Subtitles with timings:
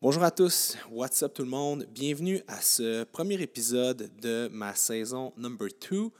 [0.00, 1.84] Bonjour à tous, what's up tout le monde?
[1.92, 6.10] Bienvenue à ce premier épisode de ma saison number 2,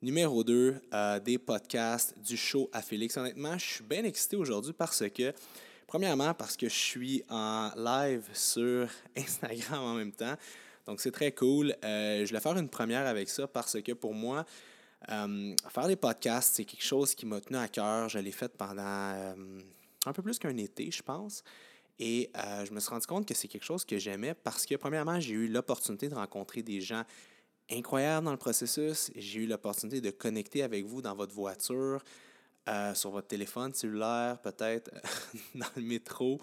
[0.00, 3.14] numéro 2 euh, des podcasts du show à Félix.
[3.18, 5.34] Honnêtement, je suis bien excité aujourd'hui parce que,
[5.86, 8.88] premièrement, parce que je suis en live sur
[9.18, 10.36] Instagram en même temps.
[10.86, 11.76] Donc c'est très cool.
[11.84, 14.46] Euh, je vais faire une première avec ça parce que pour moi,
[15.10, 18.08] euh, faire des podcasts, c'est quelque chose qui m'a tenu à cœur.
[18.08, 19.34] Je l'ai fait pendant
[20.06, 21.44] un peu plus qu'un été, je pense.
[21.98, 24.74] Et euh, je me suis rendu compte que c'est quelque chose que j'aimais parce que,
[24.74, 27.04] premièrement, j'ai eu l'opportunité de rencontrer des gens
[27.70, 29.10] incroyables dans le processus.
[29.16, 32.04] J'ai eu l'opportunité de connecter avec vous dans votre voiture,
[32.68, 34.90] euh, sur votre téléphone cellulaire, peut-être
[35.54, 36.38] dans le métro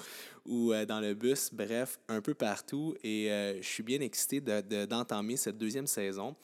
[0.46, 2.96] ou euh, dans le bus, bref, un peu partout.
[3.04, 3.28] Et
[3.62, 6.36] je suis bien excité d'entamer cette deuxième saison.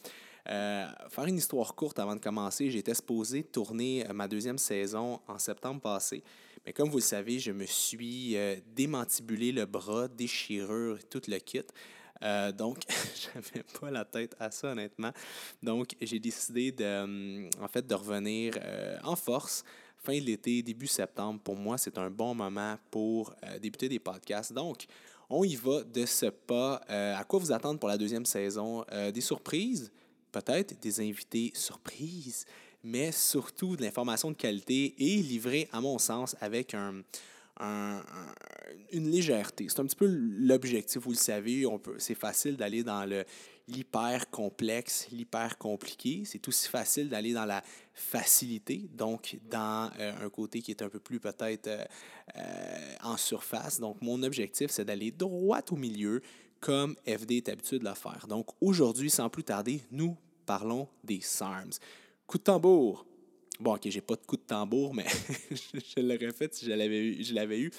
[0.46, 5.80] faire une histoire courte avant de commencer, j'étais supposé tourner ma deuxième saison en septembre
[5.80, 6.22] passé.
[6.70, 11.36] Mais comme vous le savez, je me suis euh, démantibulé le bras, déchirure, tout le
[11.38, 11.62] kit.
[12.22, 15.10] Euh, donc, je n'avais pas la tête à ça, honnêtement.
[15.60, 18.56] Donc, j'ai décidé de, euh, en fait, de revenir
[19.02, 19.64] en force
[19.96, 21.40] fin de l'été, début septembre.
[21.42, 24.52] Pour moi, c'est un bon moment pour débuter des podcasts.
[24.52, 24.86] Donc,
[25.28, 26.76] on y va de ce pas.
[26.86, 28.84] à quoi vous attendre pour la deuxième saison?
[29.12, 29.90] des surprises,
[30.30, 32.46] peut-être des invités surprises,
[32.82, 37.02] mais surtout de l'information de qualité et livrée, à mon sens, avec un,
[38.92, 39.66] une légèreté.
[39.68, 41.64] C'est un petit peu l'objectif, vous le savez.
[41.98, 43.04] C'est facile d'aller dans
[43.68, 46.22] l'hyper complexe, l'hyper compliqué.
[46.24, 50.88] C'est aussi facile d'aller dans la facilité, donc dans euh, un côté qui est un
[50.88, 51.84] peu plus peut-être euh,
[52.36, 53.78] euh, en surface.
[53.78, 56.22] Donc mon objectif, c'est d'aller droit au milieu
[56.60, 58.26] comme FD est habitué de le faire.
[58.28, 61.72] Donc aujourd'hui, sans plus tarder, nous parlons des SARMs.
[62.30, 63.04] Coup de tambour.
[63.58, 65.04] Bon, ok, j'ai pas de coup de tambour, mais
[65.50, 67.72] je l'aurais fait si je l'avais eu, je l'avais eu.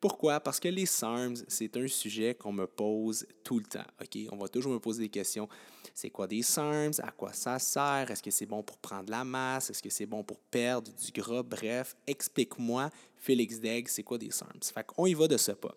[0.00, 0.40] Pourquoi?
[0.40, 3.86] Parce que les SARMs, c'est un sujet qu'on me pose tout le temps.
[4.00, 4.18] OK?
[4.32, 5.48] On va toujours me poser des questions.
[5.94, 6.94] C'est quoi des SARMs?
[7.00, 8.10] À quoi ça sert?
[8.10, 9.70] Est-ce que c'est bon pour prendre la masse?
[9.70, 11.44] Est-ce que c'est bon pour perdre du gras?
[11.44, 14.64] Bref, explique-moi, Félix Degg, c'est quoi des SARMs?
[14.74, 15.76] Fait qu'on y va de ce pas.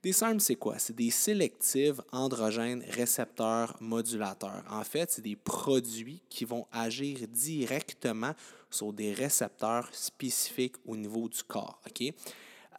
[0.00, 0.78] Des SARMs, c'est quoi?
[0.78, 4.62] C'est des sélectives androgènes récepteurs modulateurs.
[4.70, 8.32] En fait, c'est des produits qui vont agir directement
[8.70, 11.80] sur des récepteurs spécifiques au niveau du corps.
[11.84, 12.14] OK?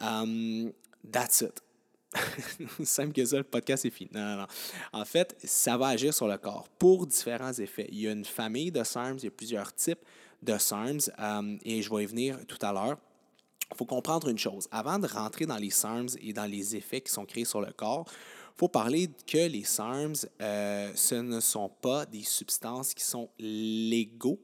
[0.00, 0.72] Um,
[1.12, 1.60] that's it.
[2.84, 4.10] Simple que ça, le podcast est fini.
[4.14, 4.46] Non, non, non.
[4.92, 7.88] En fait, ça va agir sur le corps pour différents effets.
[7.92, 10.00] Il y a une famille de SARMs, il y a plusieurs types
[10.42, 12.96] de SARMs, um, et je vais y venir tout à l'heure.
[13.72, 14.68] Il faut comprendre une chose.
[14.70, 17.72] Avant de rentrer dans les SARMs et dans les effets qui sont créés sur le
[17.72, 23.04] corps, il faut parler que les SARMs, euh, ce ne sont pas des substances qui
[23.04, 24.40] sont légaux.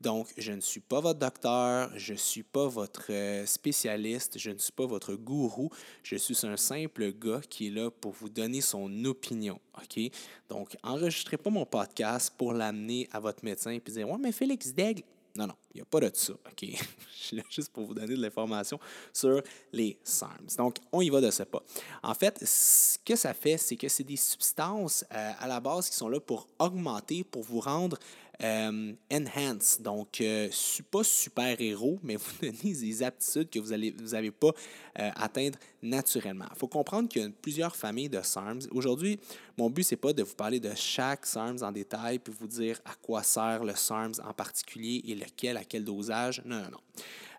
[0.00, 4.50] Donc, je ne suis pas votre docteur, je ne suis pas votre euh, spécialiste, je
[4.50, 5.68] ne suis pas votre gourou,
[6.02, 9.60] je suis un simple gars qui est là pour vous donner son opinion.
[9.76, 10.10] OK?
[10.48, 14.72] Donc, enregistrez pas mon podcast pour l'amener à votre médecin et dire Ouais, mais Félix
[14.72, 15.02] Daigle,
[15.36, 16.32] non, non, il n'y a pas de ça.
[16.46, 16.62] OK?
[16.62, 16.76] Je
[17.14, 18.78] suis là juste pour vous donner de l'information
[19.12, 19.42] sur
[19.72, 20.48] les SARMs.
[20.56, 21.62] Donc, on y va de ce pas.
[22.02, 25.88] En fait, ce que ça fait, c'est que c'est des substances euh, à la base
[25.88, 27.98] qui sont là pour augmenter, pour vous rendre
[28.42, 30.48] euh, enhance, donc euh,
[30.90, 34.52] pas super-héros, mais vous donnez des aptitudes que vous n'avez vous pas
[34.98, 36.46] euh, atteindre naturellement.
[36.50, 38.62] Il faut comprendre qu'il y a plusieurs familles de SARMs.
[38.72, 39.18] Aujourd'hui,
[39.58, 42.46] mon but, ce n'est pas de vous parler de chaque SARMs en détail puis vous
[42.46, 46.42] dire à quoi sert le SARMs en particulier et lequel, à quel dosage.
[46.44, 46.80] Non, non, non.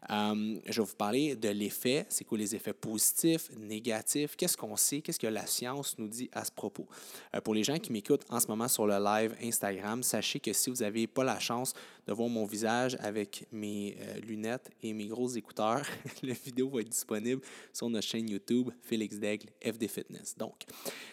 [0.09, 2.05] Euh, je vais vous parler de l'effet.
[2.09, 4.35] C'est quoi les effets positifs, négatifs?
[4.35, 5.01] Qu'est-ce qu'on sait?
[5.01, 6.87] Qu'est-ce que la science nous dit à ce propos?
[7.35, 10.53] Euh, pour les gens qui m'écoutent en ce moment sur le live Instagram, sachez que
[10.53, 11.73] si vous n'avez pas la chance
[12.07, 15.85] de voir mon visage avec mes euh, lunettes et mes gros écouteurs,
[16.23, 17.41] la vidéo va être disponible
[17.71, 20.35] sur notre chaîne YouTube Félix Daigle FD Fitness.
[20.35, 20.63] Donc,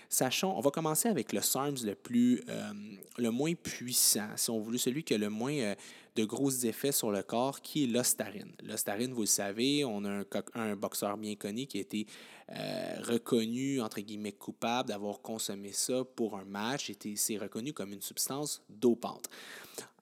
[0.09, 2.43] sachons, on va commencer avec le SARMS le plus,
[3.19, 5.75] le moins puissant, si on veut, celui qui a le moins
[6.19, 8.51] de gros effets sur le corps, qui est l'ostarine.
[8.65, 10.25] L'ostarine, vous le savez, on a
[10.55, 12.07] un, boxeur bien connu qui a été
[12.51, 18.01] euh, reconnu, entre guillemets, coupable d'avoir consommé ça pour un match c'est reconnu comme une
[18.01, 19.29] substance dopante.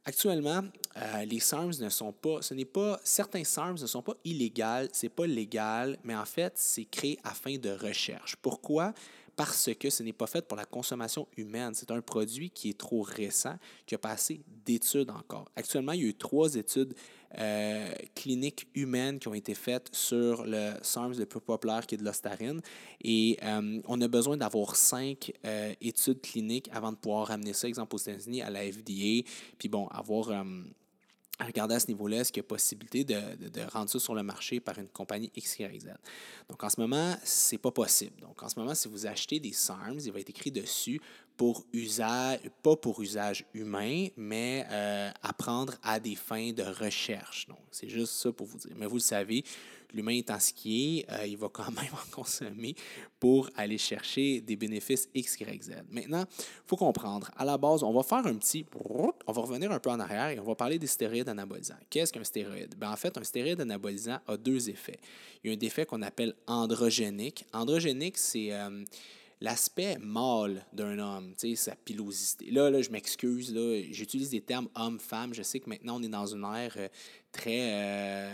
[0.07, 0.63] Actuellement,
[0.97, 4.89] euh, les SARMs ne sont pas, ce n'est pas, certains SARMs ne sont pas illégaux,
[4.93, 8.37] c'est pas légal, mais en fait, c'est créé à fin de recherche.
[8.37, 8.95] Pourquoi?
[9.37, 11.73] Parce que ce n'est pas fait pour la consommation humaine.
[11.75, 15.45] C'est un produit qui est trop récent, qui a pas assez d'études encore.
[15.55, 16.95] Actuellement, il y a eu trois études
[17.39, 21.99] euh, cliniques humaines qui ont été faites sur le SARMS le plus populaire qui est
[21.99, 22.63] de l'ostarine.
[23.03, 27.69] Et euh, on a besoin d'avoir cinq euh, études cliniques avant de pouvoir ramener ça,
[27.69, 29.29] exemple aux États-Unis, à la FDA,
[29.59, 30.31] puis bon, avoir
[31.45, 34.23] regarder à ce niveau-là, est-ce qu'il y a possibilité de, de, rendre ça sur le
[34.23, 35.89] marché par une compagnie XYZ.
[36.49, 38.21] Donc, en ce moment, ce n'est pas possible.
[38.21, 41.01] Donc, en ce moment, si vous achetez des SARMs, il va être écrit dessus
[41.37, 47.47] pour usage, pas pour usage humain, mais euh, à prendre à des fins de recherche.
[47.47, 48.73] Donc, c'est juste ça pour vous dire.
[48.77, 49.45] Mais vous le savez,
[49.93, 52.75] l'humain étant ce qui est, euh, il va quand même en consommer
[53.19, 55.71] pour aller chercher des bénéfices X, Y, Z.
[55.91, 58.65] Maintenant, il faut comprendre, à la base, on va faire un petit...
[59.27, 61.75] On va revenir un peu en arrière et on va parler des stéroïdes anabolisants.
[61.91, 62.75] Qu'est-ce qu'un stéroïde?
[62.77, 64.99] Ben, en fait, un stéroïde anabolisant a deux effets.
[65.43, 67.45] Il y a un effet qu'on appelle androgénique.
[67.53, 68.53] Androgénique, c'est...
[68.53, 68.85] Euh,
[69.41, 72.51] l'aspect mâle d'un homme, sa pilosité.
[72.51, 73.55] Là, là je m'excuse,
[73.91, 75.35] j'utilise des termes homme-femme.
[75.35, 76.89] Je sais que maintenant, on est dans une ère euh,
[77.33, 77.71] très...
[77.73, 78.31] Euh,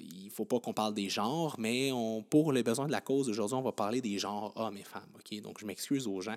[0.00, 3.00] il ne faut pas qu'on parle des genres, mais on, pour les besoins de la
[3.00, 5.08] cause, aujourd'hui, on va parler des genres hommes et femmes.
[5.16, 5.40] ok?
[5.40, 6.36] Donc, je m'excuse aux gens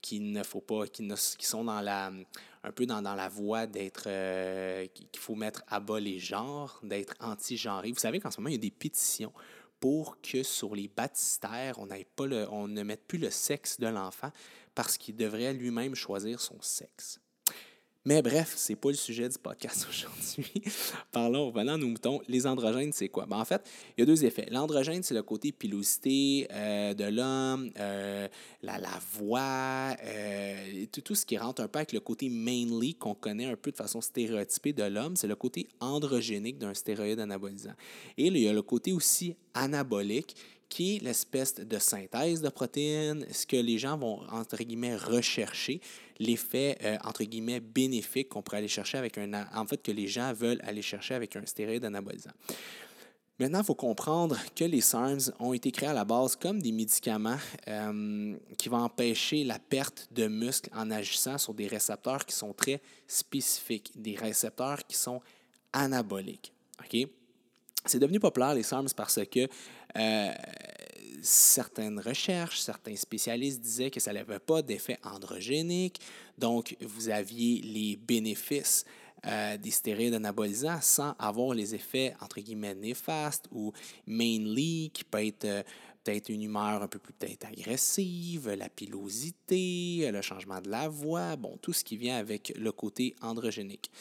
[0.00, 2.12] qui ne faut pas, qui, ne, sont dans la,
[2.64, 6.80] un peu dans, dans la voie d'être, euh, qu'il faut mettre à bas les genres,
[6.82, 7.92] d'être anti-genré.
[7.92, 9.32] Vous savez qu'en ce moment, il y a des pétitions
[9.82, 13.88] pour que sur les baptistères, on, pas le, on ne mette plus le sexe de
[13.88, 14.30] l'enfant
[14.76, 17.20] parce qu'il devrait lui-même choisir son sexe.
[18.04, 20.50] Mais bref, c'est pas le sujet du podcast aujourd'hui.
[21.12, 22.20] Parlons, revenons à nos moutons.
[22.26, 23.26] Les androgènes, c'est quoi?
[23.26, 23.62] Ben, en fait,
[23.96, 24.46] il y a deux effets.
[24.50, 28.26] L'androgène, c'est le côté pilosité euh, de l'homme, euh,
[28.62, 32.94] la, la, voix, euh, tout, tout, ce qui rentre un peu avec le côté mainly
[32.96, 35.14] qu'on connaît un peu de façon stéréotypée de l'homme.
[35.14, 37.74] C'est le côté androgénique d'un stéroïde anabolisant.
[38.18, 40.34] Et il y a le côté aussi anabolique
[40.72, 45.82] qui est l'espèce de synthèse de protéines, ce que les gens vont, entre guillemets, rechercher,
[46.18, 49.46] l'effet, euh, entre guillemets, bénéfique qu'on pourrait aller chercher avec un...
[49.54, 52.30] En fait, que les gens veulent aller chercher avec un stéroïde anabolisant.
[53.38, 56.72] Maintenant, il faut comprendre que les SARMs ont été créés à la base comme des
[56.72, 62.34] médicaments euh, qui vont empêcher la perte de muscles en agissant sur des récepteurs qui
[62.34, 65.20] sont très spécifiques, des récepteurs qui sont
[65.74, 66.50] anaboliques.
[66.80, 67.08] OK?
[67.84, 69.48] C'est devenu populaire, les SARMs, parce que
[69.96, 70.32] euh,
[71.22, 76.00] certaines recherches, certains spécialistes disaient que ça n'avait pas d'effet androgénique,
[76.38, 78.84] donc vous aviez les bénéfices
[79.26, 83.72] euh, des stéroïdes anabolisants sans avoir les effets entre guillemets néfastes ou
[84.04, 85.62] mainly qui peut être euh,
[86.02, 91.36] peut-être une humeur un peu plus peut-être agressive, la pilosité, le changement de la voix,
[91.36, 93.92] bon, tout ce qui vient avec le côté androgénique.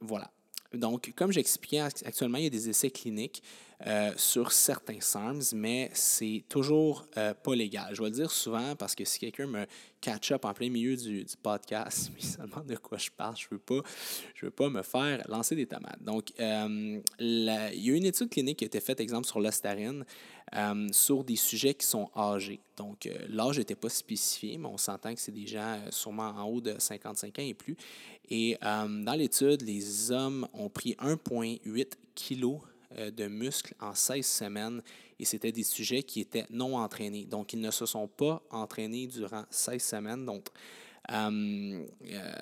[0.00, 0.30] voilà.
[0.74, 3.42] Donc, comme j'expliquais, actuellement, il y a des essais cliniques
[3.86, 7.88] euh, sur certains SARMs, mais c'est toujours euh, pas légal.
[7.92, 9.66] Je vais le dire souvent parce que si quelqu'un me
[10.00, 13.46] catch up en plein milieu du, podcast, mais ça demande de quoi je parle, je
[13.46, 13.88] ne veux, pas,
[14.34, 16.00] je veux pas me faire lancer des tomates.
[16.00, 20.04] Donc, euh, il y a une étude clinique qui a été faite, exemple, sur l'ostarine,
[20.92, 22.60] sur des sujets qui sont âgés.
[22.76, 26.60] Donc, l'âge n'était pas spécifié, mais on s'entend que c'est des gens sûrement en haut
[26.60, 27.76] de 55 ans et plus.
[28.28, 32.60] Et dans l'étude, les hommes ont pris 1,8 kg
[32.96, 34.82] de muscles en 16 semaines
[35.18, 37.26] et c'était des sujets qui étaient non entraînés.
[37.26, 40.26] Donc, ils ne se sont pas entraînés durant 16 semaines.
[40.26, 40.48] Donc,
[41.10, 42.32] euh, euh,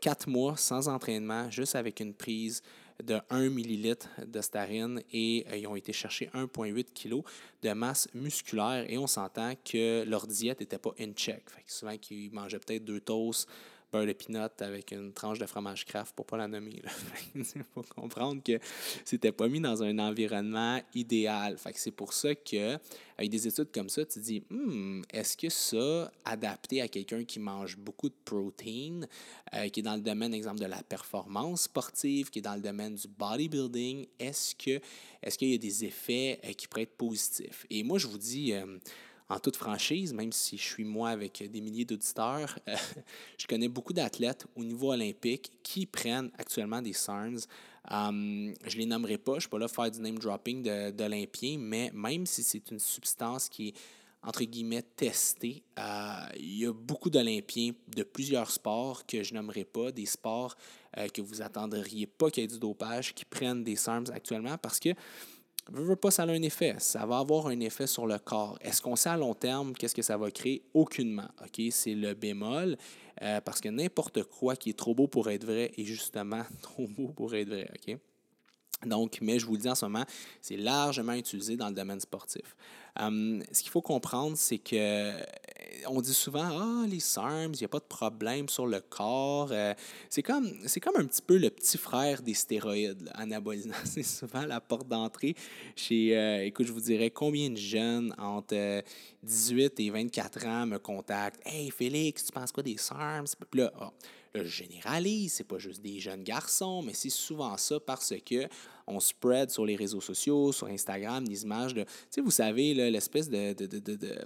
[0.00, 2.62] quatre mois sans entraînement, juste avec une prise
[3.02, 7.22] de 1 millilitre de starine et ils ont été chercher 1,8 kg
[7.62, 11.42] de masse musculaire et on s'entend que leur diète n'était pas in check.
[11.50, 13.48] Fait souvent, ils mangeaient peut-être deux toasts
[13.92, 16.82] beurre de pinot avec une tranche de fromage craft pour pas la nommer.
[17.34, 17.44] Il
[17.74, 18.58] faut comprendre que
[19.04, 21.58] c'était pas mis dans un environnement idéal.
[21.58, 22.78] Fait que c'est pour ça que
[23.18, 27.38] avec des études comme ça, tu dis hmm, est-ce que ça, adapté à quelqu'un qui
[27.38, 29.06] mange beaucoup de protéines,
[29.54, 32.62] euh, qui est dans le domaine, exemple, de la performance sportive, qui est dans le
[32.62, 34.80] domaine du bodybuilding, est-ce que
[35.22, 37.66] est-ce qu'il y a des effets euh, qui pourraient être positifs?
[37.70, 38.78] Et moi, je vous dis, euh,
[39.28, 42.76] en toute franchise, même si je suis moi avec des milliers d'auditeurs, euh,
[43.38, 47.40] je connais beaucoup d'athlètes au niveau olympique qui prennent actuellement des SARMs.
[47.90, 50.18] Um, je ne les nommerai pas, je ne suis pas là pour faire du name
[50.18, 50.62] dropping
[50.92, 53.74] d'Olympiens, mais même si c'est une substance qui est
[54.24, 59.64] entre guillemets testée, euh, il y a beaucoup d'Olympiens de plusieurs sports que je nommerai
[59.64, 60.56] pas, des sports
[60.96, 64.56] euh, que vous attendriez pas qu'il y ait du dopage, qui prennent des SARMs actuellement
[64.58, 64.90] parce que
[65.70, 66.74] veux, pas, ça a un effet.
[66.78, 68.58] Ça va avoir un effet sur le corps.
[68.60, 70.62] Est-ce qu'on sait à long terme qu'est-ce que ça va créer?
[70.74, 71.28] Aucunement.
[71.70, 72.76] C'est le bémol.
[73.22, 76.88] Euh, parce que n'importe quoi qui est trop beau pour être vrai est justement trop
[76.88, 77.68] beau pour être vrai.
[78.84, 80.04] Donc, mais je vous le dis en ce moment,
[80.40, 82.56] c'est largement utilisé dans le domaine sportif.
[82.98, 85.12] Hum, ce qu'il faut comprendre, c'est que
[85.88, 89.50] on dit souvent, ah, les SARMs, il n'y a pas de problème sur le corps.
[89.52, 89.74] Euh,
[90.08, 90.50] c'est comme,
[90.82, 93.70] comme un petit peu le petit frère des stéroïdes, anabolisants.
[93.84, 95.34] C'est souvent la porte d'entrée
[95.76, 98.82] chez, euh, écoute, je vous dirais, combien de jeunes entre
[99.22, 101.40] 18 et 24 ans me contactent.
[101.44, 103.26] Hey, Félix, tu penses quoi des SARMs?
[103.50, 103.90] Puis là, oh,
[104.34, 108.48] là, je généralise, c'est pas juste des jeunes garçons, mais c'est souvent ça parce que
[108.86, 111.82] on spread sur les réseaux sociaux, sur Instagram, des images de.
[111.82, 114.18] Tu sais, vous savez, l'espèce de, de, de, de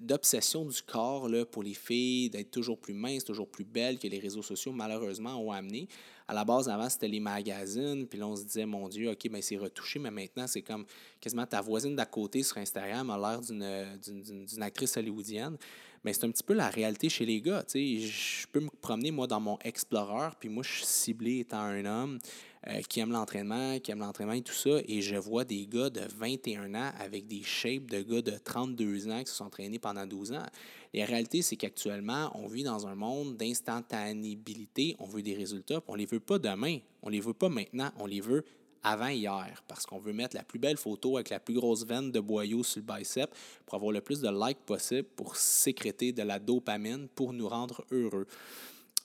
[0.00, 4.08] d'obsession du corps là, pour les filles, d'être toujours plus minces, toujours plus belles que
[4.08, 5.88] les réseaux sociaux, malheureusement, ont amené.
[6.26, 9.28] À la base, avant, c'était les magazines, puis là, on se disait, mon Dieu, OK,
[9.30, 10.86] ben c'est retouché, mais maintenant, c'est comme
[11.20, 15.56] quasiment ta voisine d'à côté sur Instagram a l'air d'une actrice hollywoodienne.
[16.04, 17.64] Mais c'est un petit peu la réalité chez les gars.
[17.72, 21.84] Je peux me promener, moi, dans mon Explorer, puis moi, je suis ciblé étant un
[21.84, 22.18] homme.
[22.66, 24.82] Euh, qui aiment l'entraînement, qui aiment l'entraînement et tout ça.
[24.86, 29.08] Et je vois des gars de 21 ans avec des shapes de gars de 32
[29.08, 30.44] ans qui se sont entraînés pendant 12 ans.
[30.92, 34.94] La réalité, c'est qu'actuellement, on vit dans un monde d'instantanéité.
[34.98, 37.92] On veut des résultats, on ne les veut pas demain, on les veut pas maintenant,
[37.98, 38.44] on les veut
[38.82, 42.10] avant hier, parce qu'on veut mettre la plus belle photo avec la plus grosse veine
[42.10, 43.30] de boyau sur le bicep
[43.66, 47.84] pour avoir le plus de likes possible, pour sécréter de la dopamine, pour nous rendre
[47.90, 48.26] heureux.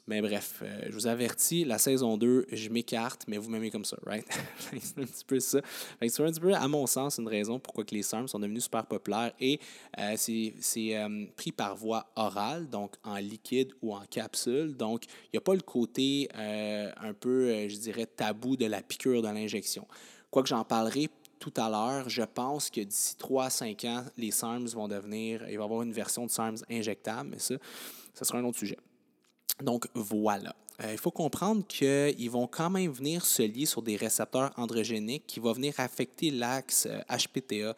[0.08, 3.86] Mais bref, euh, je vous avertis, la saison 2, je m'écarte, mais vous m'aimez comme
[3.86, 4.28] ça, right?
[4.80, 5.62] c'est un petit peu ça.
[6.00, 8.86] C'est un petit peu, à mon sens, une raison pourquoi les SARMs sont devenus super
[8.86, 9.34] populaires.
[9.40, 9.60] Et
[9.98, 14.78] euh, c'est euh, pris par voie orale, donc en liquide ou en capsule.
[14.78, 19.24] Donc, il n'y a pas le côté un peu, je dirais, tabou de la piqûre
[19.24, 19.88] de l'injection.
[20.30, 21.10] Quoique j'en parlerai
[21.40, 25.42] tout à l'heure, je pense que d'ici 3 à 5 ans, les SARMs vont devenir,
[25.50, 27.56] il va y avoir une version de SARMs injectable, mais ça,
[28.14, 28.78] ça sera un autre sujet.
[29.62, 30.56] Donc voilà.
[30.84, 35.26] Euh, il faut comprendre qu'ils vont quand même venir se lier sur des récepteurs androgéniques
[35.26, 37.56] qui vont venir affecter l'axe HPTA.
[37.56, 37.74] Euh,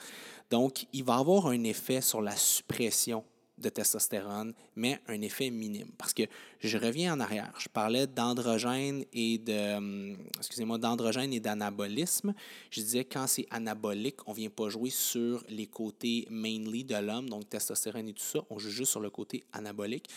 [0.50, 3.24] Donc, il va avoir un effet sur la suppression
[3.57, 5.89] de testostérone, mais un effet minime.
[5.98, 6.24] Parce que
[6.60, 7.53] je reviens en arrière.
[7.57, 12.34] Je parlais d'androgène et de, hum, excusez-moi, d'androgène et d'anabolisme.
[12.69, 16.96] Je disais quand c'est anabolique, on ne vient pas jouer sur les côtés mainly de
[16.96, 18.39] l'homme, donc testostérone et tout ça.
[18.50, 20.07] On joue juste sur le côté anabolique.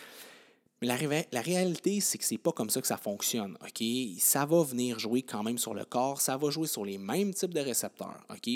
[0.81, 3.59] Mais la, réalité, c'est que c'est pas comme ça que ça fonctionne.
[3.63, 3.85] OK?
[4.19, 7.35] Ça va venir jouer quand même sur le corps, ça va jouer sur les mêmes
[7.35, 8.25] types de récepteurs.
[8.31, 8.51] OK?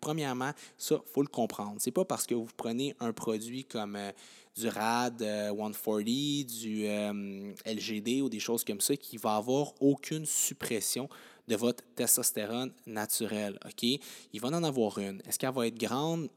[0.00, 1.76] Premièrement, ça, il faut le comprendre.
[1.78, 4.12] C'est pas parce que vous prenez un produit comme euh,
[4.54, 9.72] du RAD 140, euh, du euh, LGD ou des choses comme ça qui va avoir
[9.80, 11.08] aucune suppression
[11.48, 13.58] de votre testostérone naturelle.
[13.64, 13.82] OK?
[13.82, 15.20] Il va en avoir une.
[15.26, 16.28] Est-ce qu'elle va être grande?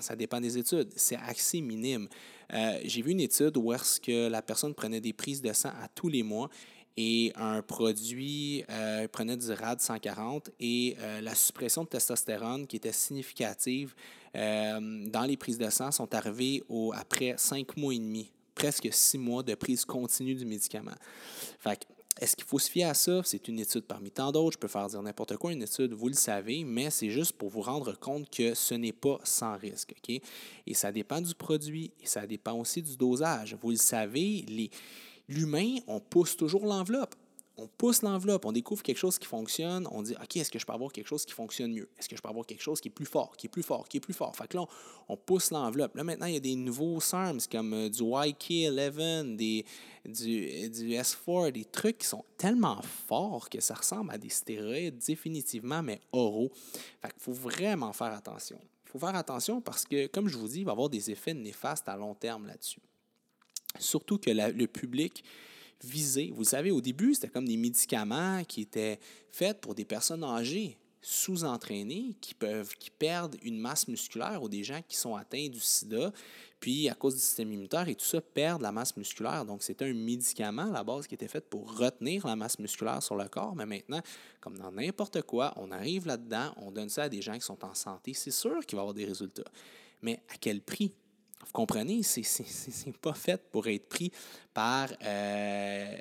[0.00, 0.90] Ça dépend des études.
[0.96, 2.08] C'est assez minime.
[2.52, 5.70] Euh, j'ai vu une étude où est-ce que la personne prenait des prises de sang
[5.80, 6.48] à tous les mois
[6.96, 12.76] et un produit euh, prenait du RAD 140 et euh, la suppression de testostérone qui
[12.76, 13.94] était significative
[14.34, 19.18] dans les prises de sang sont arrivées au, après cinq mois et demi, presque six
[19.18, 20.94] mois de prise continue du médicament.
[22.20, 23.22] Est-ce qu'il faut se fier à ça?
[23.24, 24.52] C'est une étude parmi tant d'autres.
[24.52, 27.48] Je peux faire dire n'importe quoi, une étude, vous le savez, mais c'est juste pour
[27.48, 29.94] vous rendre compte que ce n'est pas sans risque.
[30.66, 33.56] Et ça dépend du produit et ça dépend aussi du dosage.
[33.60, 34.44] Vous le savez,
[35.28, 37.14] l'humain, on pousse toujours l'enveloppe
[37.56, 40.64] on pousse l'enveloppe, on découvre quelque chose qui fonctionne, on dit OK, est-ce que je
[40.64, 41.88] peux avoir quelque chose qui fonctionne mieux?
[41.98, 43.88] Est-ce que je peux avoir quelque chose qui est plus fort, qui est plus fort,
[43.88, 44.34] qui est plus fort?
[44.34, 44.64] Fait que là,
[45.08, 45.94] on, pousse l'enveloppe.
[45.96, 49.66] Là, maintenant, il y a des nouveaux SARMs comme euh, du YK11, des,
[50.06, 54.98] du, du S4, des trucs qui sont tellement forts que ça ressemble à des stéroïdes
[54.98, 56.50] définitivement, mais oraux.
[57.02, 58.58] Fait qu'il faut vraiment faire attention.
[58.86, 61.10] Il faut faire attention parce que, comme je vous dis, il va y avoir des
[61.10, 62.80] effets néfastes à long terme là-dessus.
[63.78, 65.24] Surtout que le public
[65.84, 70.78] Vous savez, au début, c'était comme des médicaments qui étaient faits pour des personnes âgées,
[71.04, 75.58] sous-entraînées, qui, peuvent, qui perdent une masse musculaire ou des gens qui sont atteints du
[75.58, 76.12] sida,
[76.60, 79.44] puis à cause du système immunitaire et tout ça, perdent la masse musculaire.
[79.44, 83.02] Donc, c'était un médicament à la base qui était fait pour retenir la masse musculaire
[83.02, 83.56] sur le corps.
[83.56, 84.00] Mais maintenant,
[84.40, 87.64] comme dans n'importe quoi, on arrive là-dedans, on donne ça à des gens qui sont
[87.64, 88.14] en santé.
[88.14, 89.50] C'est sûr qu'il va y avoir des résultats.
[90.02, 90.92] Mais à quel prix?
[91.44, 94.12] Vous comprenez, c'est pas fait pour être pris
[94.54, 95.96] par euh,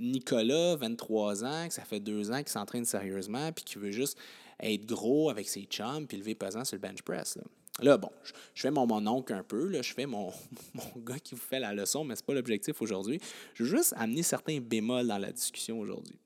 [0.00, 4.18] Nicolas, 23 ans, que ça fait deux ans qu'il s'entraîne sérieusement, puis qui veut juste
[4.60, 7.38] être gros avec ses chums, puis lever pesant sur le bench press.
[7.80, 10.32] Là, bon, je, fais mon, mon oncle un peu, là, je fais mon,
[10.74, 13.20] mon gars qui vous fait la leçon, mais ce n'est pas l'objectif aujourd'hui.
[13.54, 16.18] Je veux juste amener certains bémols dans la discussion aujourd'hui.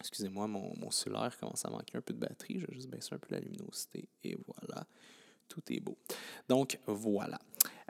[0.00, 2.60] Excusez-moi, mon, mon cellulaire commence à manquer un peu de batterie.
[2.60, 4.86] Je vais juste baisser un peu la luminosité et voilà
[5.48, 5.96] tout est beau.
[6.48, 7.38] Donc, voilà.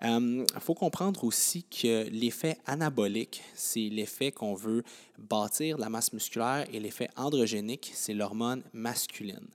[0.00, 4.84] Il euh, faut comprendre aussi que l'effet anabolique, c'est l'effet qu'on veut
[5.18, 9.48] bâtir la masse musculaire et l'effet androgénique, c'est l'hormone masculine.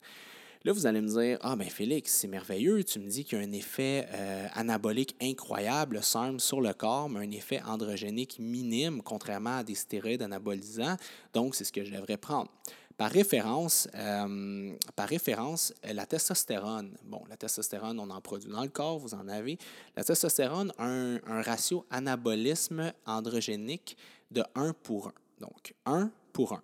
[0.66, 3.42] Là, vous allez me dire Ah, ben Félix, c'est merveilleux, tu me dis qu'il y
[3.42, 6.02] a un effet euh, anabolique incroyable,
[6.38, 10.96] sur le corps, mais un effet androgénique minime, contrairement à des stéroïdes anabolisants.
[11.34, 12.50] Donc, c'est ce que je devrais prendre.
[12.98, 16.96] Par référence, euh, par référence, la testostérone.
[17.04, 19.58] Bon, la testostérone, on en produit dans le corps, vous en avez.
[19.96, 23.98] La testostérone a un, un ratio anabolisme androgénique
[24.32, 25.14] de 1 pour 1.
[25.42, 26.62] Donc, 1 pour 1.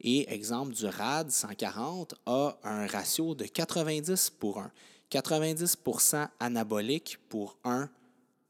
[0.00, 4.70] Et exemple, du RAD 140 a un ratio de 90 pour 1.
[5.10, 7.88] 90% anabolique pour 1,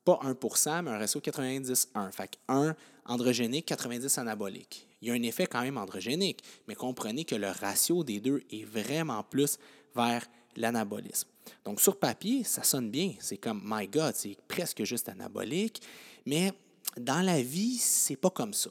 [0.09, 2.13] pas 1% mais un ratio 90-1.
[2.13, 2.75] Fait 1
[3.05, 4.89] androgénique, 90 anabolique.
[5.03, 8.43] Il y a un effet quand même androgénique, mais comprenez que le ratio des deux
[8.51, 9.59] est vraiment plus
[9.95, 10.25] vers
[10.57, 11.29] l'anabolisme.
[11.65, 13.13] Donc, sur papier, ça sonne bien.
[13.21, 15.83] C'est comme, my God, c'est presque juste anabolique,
[16.25, 16.53] mais
[16.97, 18.71] dans la vie, c'est pas comme ça.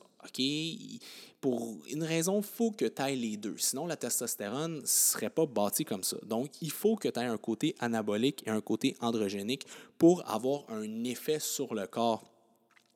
[1.49, 3.55] Pour une raison, il faut que tu aies les deux.
[3.57, 6.17] Sinon, la testostérone ne serait pas bâtie comme ça.
[6.25, 9.65] Donc, il faut que tu aies un côté anabolique et un côté androgénique
[9.97, 12.29] pour avoir un effet sur le corps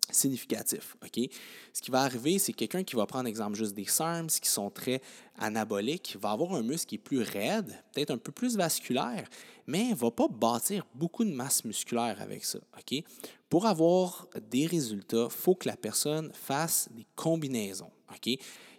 [0.10, 0.98] significatif.
[1.02, 1.30] OK?
[1.72, 4.70] Ce qui va arriver, c'est quelqu'un qui va prendre, exemple, juste des SARMs qui sont
[4.70, 5.02] très
[5.38, 9.30] anaboliques, va avoir un muscle qui est plus raide, peut-être un peu plus vasculaire,
[9.66, 12.60] mais ne va pas bâtir beaucoup de masse musculaire avec ça.
[12.78, 13.02] OK?
[13.48, 17.92] Pour avoir des résultats, il faut que la personne fasse des combinaisons.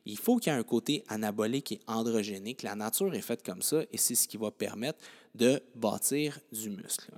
[0.05, 2.63] Il faut qu'il y ait un côté anabolique et androgénique.
[2.63, 4.99] La nature est faite comme ça et c'est ce qui va permettre
[5.35, 7.11] de bâtir du muscle.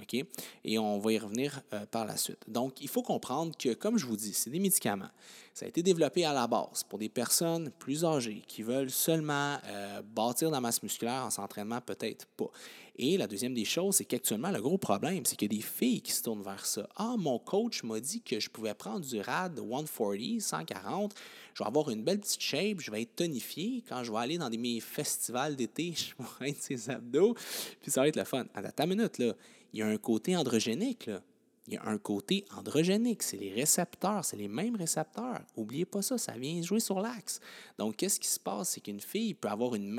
[0.65, 2.39] Et on va y revenir euh, par la suite.
[2.47, 5.11] Donc, il faut comprendre que, comme je vous dis, c'est des médicaments.
[5.53, 9.57] Ça a été développé à la base pour des personnes plus âgées qui veulent seulement
[9.67, 12.51] euh, bâtir de la masse musculaire en s'entraînement, peut-être pas.
[12.97, 15.67] Et la deuxième des choses, c'est qu'actuellement, le gros problème, c'est qu'il y a des
[15.67, 16.89] filles qui se tournent vers ça.
[16.97, 21.15] Ah, mon coach m'a dit que je pouvais prendre du RAD 140, 140
[21.55, 23.85] je vais avoir une belle petite shape, je vais être tonifié.
[23.89, 27.35] Quand je vais aller dans des, mes festivals d'été, je vais être ses abdos,
[27.81, 28.47] puis ça être le fun.
[28.55, 29.35] À ta minute, là,
[29.73, 31.23] il y a un côté androgénique, là.
[31.67, 35.41] Il y a un côté androgénique, c'est les récepteurs, c'est les mêmes récepteurs.
[35.57, 37.41] N'oubliez pas ça, ça vient jouer sur l'axe.
[37.79, 38.69] Donc, qu'est-ce qui se passe?
[38.71, 39.99] C'est qu'une fille peut avoir une,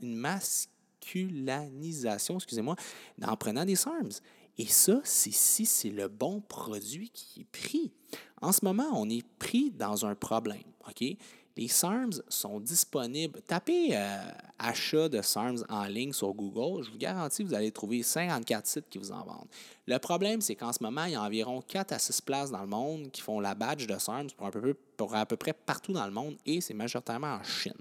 [0.00, 2.76] une masculanisation, excusez-moi,
[3.22, 4.12] en prenant des SARMs.
[4.56, 7.92] Et ça, c'est si c'est le bon produit qui est pris.
[8.40, 10.64] En ce moment, on est pris dans un problème.
[10.88, 11.04] OK?
[11.56, 13.40] Les SARMs sont disponibles.
[13.46, 14.18] Tapez euh,
[14.58, 16.84] achat de SARMs en ligne sur Google.
[16.84, 19.48] Je vous garantis, vous allez trouver 54 sites qui vous en vendent.
[19.86, 22.60] Le problème, c'est qu'en ce moment, il y a environ 4 à 6 places dans
[22.60, 24.28] le monde qui font la badge de SARMs
[24.96, 27.72] pour à peu près partout dans le monde et c'est majoritairement en Chine.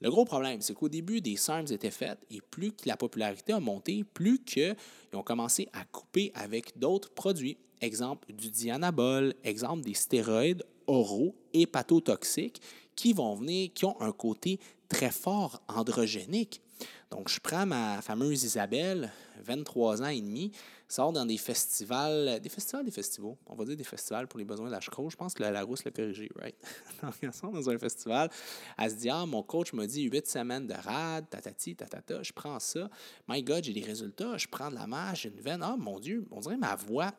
[0.00, 3.52] Le gros problème, c'est qu'au début, des SARMs étaient faites et plus que la popularité
[3.52, 4.76] a monté, plus qu'ils
[5.12, 7.56] ont commencé à couper avec d'autres produits.
[7.80, 12.60] Exemple du dianabol, exemple des stéroïdes oraux hépatotoxiques
[12.94, 16.60] qui vont venir, qui ont un côté très fort androgénique.
[17.10, 19.10] Donc, je prends ma fameuse Isabelle,
[19.42, 20.52] 23 ans et demi,
[20.88, 24.44] sort dans des festivals, des festivals, des festivals, on va dire des festivals pour les
[24.44, 26.56] besoins de la Je pense que la Larousse l'a corrigé, right?
[27.02, 28.30] Donc, elle sort dans un festival,
[28.78, 32.32] elle se dit Ah, mon coach m'a dit 8 semaines de rad, tatati, tatata, je
[32.32, 32.90] prends ça.
[33.28, 35.62] My God, j'ai des résultats, je prends de la marge, j'ai une veine.
[35.62, 37.12] Ah, mon Dieu, on dirait ma voix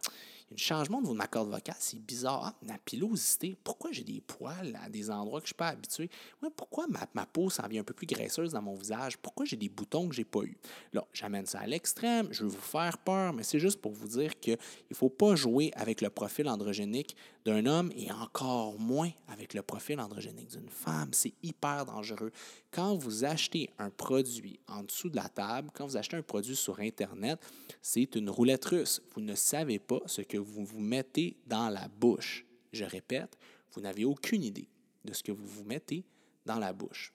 [0.54, 2.42] un changement de ma corde vocale, c'est bizarre.
[2.46, 5.70] Ah, la pilosité, pourquoi j'ai des poils à des endroits que je ne suis pas
[5.70, 6.10] habitué?
[6.56, 9.18] pourquoi ma, peau s'en vient un peu plus graisseuse dans mon visage?
[9.18, 10.58] Pourquoi j'ai des boutons que je n'ai pas eu?
[10.92, 14.08] Là, j'amène ça à l'extrême, je veux vous faire peur, mais c'est juste pour vous
[14.08, 14.58] dire qu'il
[14.90, 19.62] ne faut pas jouer avec le profil androgénique d'un homme et encore moins avec le
[19.62, 21.10] profil androgénique d'une femme.
[21.12, 22.32] C'est hyper dangereux.
[22.72, 26.56] Quand vous achetez un produit en dessous de la table, quand vous achetez un produit
[26.56, 27.40] sur Internet,
[27.82, 29.02] c'est une roulette russe.
[29.14, 32.46] Vous ne savez pas ce que vous vous mettez dans la bouche.
[32.72, 33.38] Je répète,
[33.72, 34.70] vous n'avez aucune idée
[35.06, 36.06] de ce que vous vous mettez
[36.46, 37.14] dans la bouche.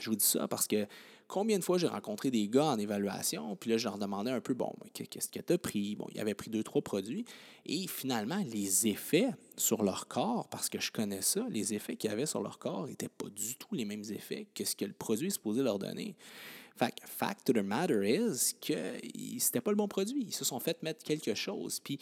[0.00, 0.86] Je vous dis ça parce que
[1.28, 4.40] combien de fois j'ai rencontré des gars en évaluation, puis là, je leur demandais un
[4.40, 5.94] peu, bon, qu'est-ce que tu as pris?
[5.94, 7.24] Bon, ils avaient pris deux, trois produits.
[7.66, 12.10] Et finalement, les effets sur leur corps, parce que je connais ça, les effets qu'ils
[12.10, 14.92] avaient sur leur corps n'étaient pas du tout les mêmes effets que ce que le
[14.92, 16.16] produit est supposé leur donner.
[17.06, 18.98] Fact to the matter is que
[19.38, 20.24] c'était pas le bon produit.
[20.26, 21.80] Ils se sont fait mettre quelque chose.
[21.80, 21.98] Puis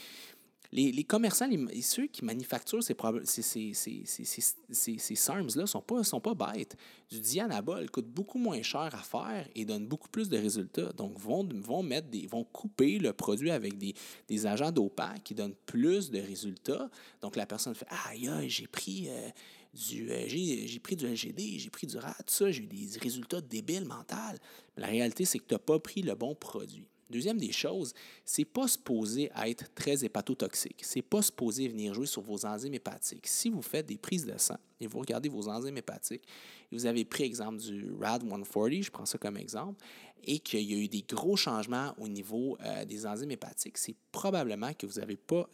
[0.73, 6.35] les, commerçants, les, ceux qui manufacturent ces, ces, ces, SARMs-là ne sont pas, sont pas
[6.35, 6.77] bêtes.
[7.11, 10.93] Du dianabol coûte beaucoup moins cher à faire et donne beaucoup plus de résultats.
[10.93, 13.95] Donc, vont, vont, mettre des, vont couper le produit avec des,
[14.29, 16.91] des agents d'OPAC qui donnent plus de résultats.
[17.23, 19.09] Donc, la personne fait Aïe, j'ai pris.
[19.09, 19.31] Euh,
[19.75, 23.85] euh, j'ai pris du LGD, j'ai pris du RAT, ça, j'ai eu des résultats débiles
[23.85, 24.39] mentales.
[24.77, 26.87] Mais la réalité, c'est que tu n'as pas pris le bon produit.
[27.11, 30.81] Deuxième des choses, c'est pas supposé être très hépatotoxique.
[30.83, 33.27] C'est pas supposé venir jouer sur vos enzymes hépatiques.
[33.27, 36.25] Si vous faites des prises de sang et vous regardez vos enzymes hépatiques,
[36.71, 39.83] et vous avez pris exemple du RAD 140, je prends ça comme exemple,
[40.25, 43.95] et qu'il y a eu des gros changements au niveau euh, des enzymes hépatiques, c'est
[44.13, 45.49] probablement que vous n'aviez pas,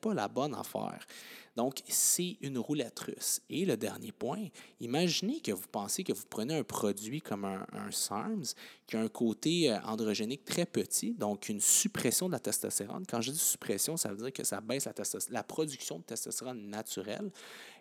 [0.00, 1.06] pas la bonne affaire.
[1.56, 3.40] Donc, c'est une roulette russe.
[3.48, 4.48] Et le dernier point,
[4.80, 8.44] imaginez que vous pensez que vous prenez un produit comme un, SARMS
[8.86, 13.04] qui a un côté euh, androgénique très petit, donc une suppression de la testostérone.
[13.08, 14.88] Quand je dis suppression, ça veut dire que ça baisse
[15.30, 17.30] la production de testostérone naturelle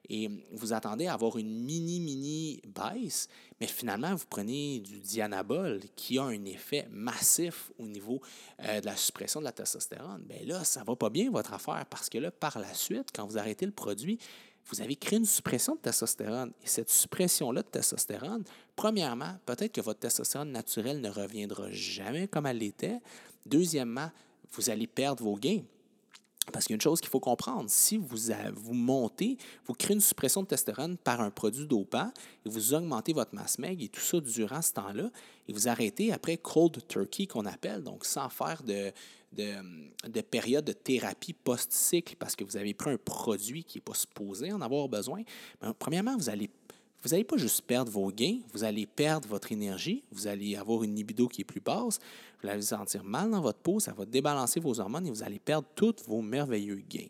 [0.10, 5.80] et vous attendez à avoir une mini, mini baisse, mais finalement, vous prenez du dianabol
[5.96, 8.22] qui a un effet massif au niveau
[8.64, 10.24] euh, de la suppression de la testostérone.
[10.24, 13.10] Bien là, ça ne va pas bien votre affaire parce que là, par la suite,
[13.16, 14.20] quand vous arrêtez le produit,
[14.68, 16.52] vous avez créé une suppression de testostérone.
[16.64, 18.44] Et cette suppression-là de testostérone,
[18.76, 23.00] premièrement, peut-être que votre testostérone naturelle ne reviendra jamais comme elle l'était.
[23.46, 24.10] Deuxièmement,
[24.52, 25.64] vous allez perdre vos gains.
[26.52, 28.18] Parce qu'il y a une chose qu'il faut comprendre, si vous,
[28.56, 32.12] vous montez, vous créez une suppression de testostérone par un produit dopant
[32.46, 35.10] et vous augmentez votre masse meg et tout ça durant ce temps-là,
[35.48, 38.92] et vous arrêtez après cold turkey qu'on appelle, donc sans faire de,
[39.32, 43.94] de, période de thérapie post-cycle parce que vous avez pris un produit qui n'est pas
[43.94, 45.24] supposé en avoir besoin,
[45.62, 46.50] ben, premièrement, vous allez
[47.04, 50.84] vous n'allez pas juste perdre vos gains, vous allez perdre votre énergie, vous allez avoir
[50.84, 52.00] une libido qui est plus basse,
[52.42, 55.24] vous allez vous sentir mal dans votre peau, ça va débalancer vos hormones et vous
[55.24, 57.10] allez perdre tous vos merveilleux gains.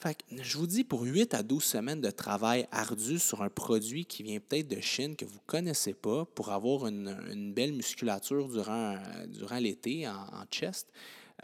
[0.00, 4.04] Fait je vous dis, pour 8 à 12 semaines de travail ardu sur un produit
[4.06, 8.48] qui vient peut-être de Chine que vous ne connaissez pas, pour avoir une, belle musculature
[8.48, 8.96] durant,
[9.28, 10.88] durant l'été en, chest,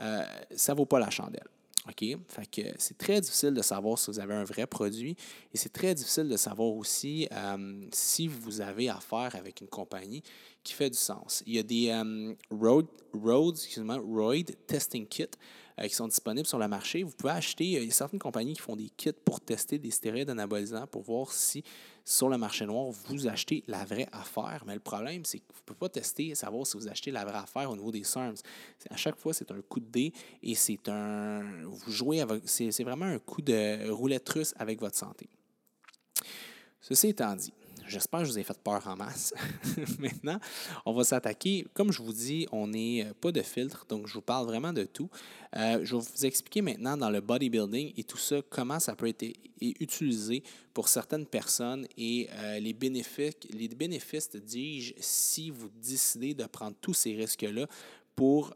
[0.01, 0.25] euh,
[0.57, 1.47] ça ne vaut pas la chandelle.
[1.89, 2.17] OK?
[2.79, 5.17] C'est très difficile de savoir si vous avez un vrai produit
[5.53, 10.23] et c'est très difficile de savoir aussi euh, si vous avez affaire avec une compagnie
[10.63, 11.43] qui fait du sens.
[11.47, 13.55] Il y a des euh, road, roads,
[14.05, 17.03] Roid Testing Kits euh, qui sont disponibles sur le marché.
[17.03, 19.91] Vous pouvez acheter, il y a certaines compagnies qui font des kits pour tester des
[19.91, 21.63] stéroïdes anabolisants pour voir si
[22.05, 24.65] sur le marché noir, vous achetez la vraie affaire.
[24.67, 27.23] Mais le problème, c'est que vous ne pouvez pas tester savoir si vous achetez la
[27.25, 28.37] vraie affaire au niveau des SARMs.
[28.89, 30.13] À chaque fois, c'est un coup de dé
[30.43, 31.43] et c'est un.
[31.65, 32.43] Vous jouez avec.
[32.47, 35.29] C'est vraiment un coup de roulette russe avec votre santé.
[36.81, 37.53] Ceci étant dit,
[37.89, 39.33] J'espère que je vous ai fait peur en masse.
[39.99, 40.39] Maintenant,
[40.85, 41.67] on va s'attaquer.
[41.73, 44.73] Comme je vous dis, on n'est euh, pas de filtre, donc je vous parle vraiment
[44.73, 45.09] de tout.
[45.57, 49.09] Euh, je vais vous expliquer maintenant dans le bodybuilding et tout ça, comment ça peut
[49.09, 49.25] être
[49.61, 50.43] utilisé
[50.75, 56.95] pour certaines personnes et euh, les les bénéfices, dis-je, si vous décidez de prendre tous
[56.95, 57.67] ces risques-là
[58.19, 58.53] pour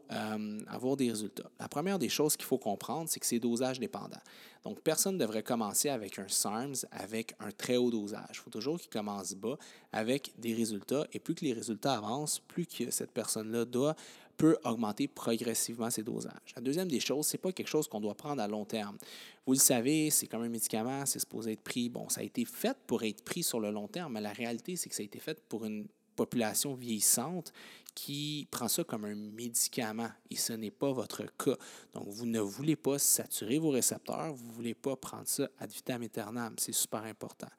[0.67, 1.49] avoir des résultats.
[1.57, 4.19] La première des choses qu'il faut comprendre, c'est que c'est dosage dépendant.
[4.65, 8.27] Donc, personne ne devrait commencer avec un SARMS avec un très haut dosage.
[8.31, 9.57] Il faut toujours qu'il commence bas
[9.93, 11.07] avec des résultats.
[11.13, 13.95] Et plus que les résultats avancent, plus que cette personne-là doit
[14.35, 16.33] peut augmenter progressivement ses dosages.
[16.57, 18.97] La deuxième des choses, ce n'est pas quelque chose qu'on doit prendre à long terme.
[19.45, 21.87] Vous le savez, c'est comme un médicament, c'est supposé être pris.
[21.87, 24.75] Bon, ça a été fait pour être pris sur le long terme, mais la réalité,
[24.75, 27.51] c'est que ça a été fait pour une population vieillissante
[27.95, 31.55] qui prend ça comme un médicament et ce n'est pas votre cas.
[31.93, 35.71] Donc, vous ne voulez pas saturer vos récepteurs, vous ne voulez pas prendre ça ad
[35.71, 36.55] vitam aeternam.
[36.57, 37.49] C'est super important.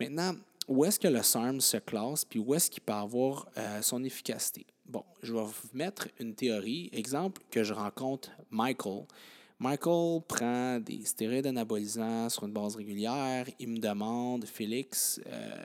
[0.00, 0.34] Maintenant,
[0.68, 4.04] où est-ce que le SARM se classe, puis où est-ce qu'il peut avoir euh, son
[4.04, 4.66] efficacité?
[4.84, 6.90] Bon, je vais vous mettre une théorie.
[6.92, 9.04] Exemple que je rencontre Michael.
[9.60, 13.44] Michael prend des stéroïdes anabolisants sur une base régulière.
[13.58, 15.56] Il me demande, Félix, euh,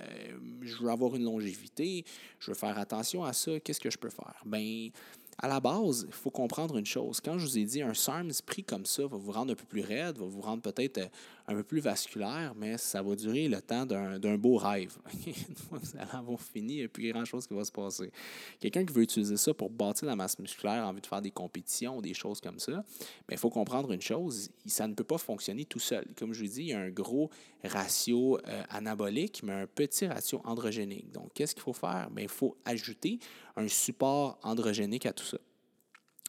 [0.61, 2.03] je veux avoir une longévité,
[2.39, 4.41] je veux faire attention à ça, qu'est-ce que je peux faire?
[4.45, 4.89] Ben,
[5.37, 7.19] à la base, il faut comprendre une chose.
[7.21, 9.65] Quand je vous ai dit un SARMS pris comme ça va vous rendre un peu
[9.65, 11.07] plus raide, va vous rendre peut-être euh,
[11.47, 14.97] un peu plus vasculaire, mais ça va durer le temps d'un beau rêve.
[15.27, 17.71] Une fois que vous allez avoir fini, il n'y a plus grand-chose qui va se
[17.71, 18.11] passer.
[18.59, 21.31] Quelqu'un qui veut utiliser ça pour bâtir la masse musculaire en vue de faire des
[21.31, 25.17] compétitions, des choses comme ça, ben, il faut comprendre une chose, ça ne peut pas
[25.17, 26.05] fonctionner tout seul.
[26.17, 27.29] Comme je vous dis, il y a un gros
[27.63, 31.11] ratio euh, anabolique, mais un petit ratio androgénique.
[31.11, 32.09] Donc, qu'est-ce qu'il faut faire?
[32.11, 33.19] Bien, il faut ajouter
[33.55, 35.37] un support androgénique à tout ça.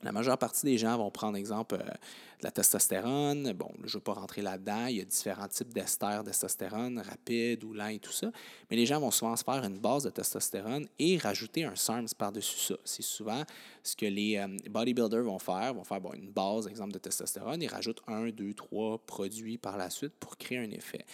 [0.02, 3.52] La majeure partie des gens vont prendre, exemple, euh, de la testostérone.
[3.52, 4.86] Bon, je ne veux pas rentrer là-dedans.
[4.86, 8.30] Il y a différents types d'esters de testostérone, rapide ou lent et tout ça.
[8.70, 12.08] Mais les gens vont souvent se faire une base de testostérone et rajouter un SARMS
[12.18, 12.74] par-dessus ça.
[12.84, 13.44] C'est souvent
[13.82, 15.70] ce que les euh, bodybuilders vont faire.
[15.70, 19.78] Ils vont faire une base, exemple, de testostérone et rajoutent un, deux, trois produits par
[19.78, 21.06] la suite pour créer un effet.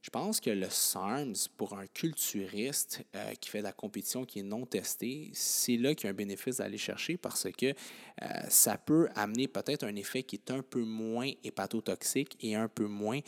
[0.00, 4.38] Je pense que le SARMS, pour un culturiste euh, qui fait de la compétition qui
[4.38, 8.26] est non testé, c'est là qu'il y a un bénéfice d'aller chercher parce que euh,
[8.48, 12.86] ça peut amener peut-être un effet qui est un peu moins hépatotoxique et un peu
[12.86, 13.18] moins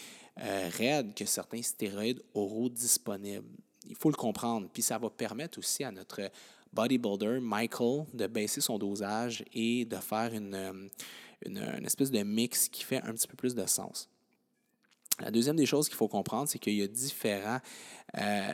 [0.41, 3.49] euh, raide que certains stéroïdes oraux disponibles.
[3.89, 4.69] Il faut le comprendre.
[4.73, 6.31] Puis ça va permettre aussi à notre
[6.73, 10.89] bodybuilder, Michael, de baisser son dosage et de faire une,
[11.45, 14.09] une espèce de mix qui fait un petit peu plus de sens.
[15.21, 17.61] La deuxième des choses qu'il faut comprendre, c'est qu'il y a différents
[18.19, 18.53] euh,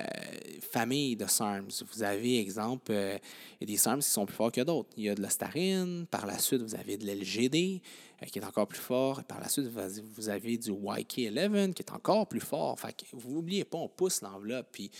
[0.61, 1.71] familles de SARMs.
[1.93, 3.17] Vous avez, exemple, euh,
[3.61, 4.91] des SARMs qui sont plus forts que d'autres.
[4.97, 7.81] Il y a de la starine, par la suite, vous avez de l'LGD
[8.23, 11.93] euh, qui est encore plus fort, par la suite, vous avez du YK11 qui est
[11.93, 12.79] encore plus fort.
[12.79, 14.91] Fait vous n'oubliez pas, on pousse l'enveloppe, puis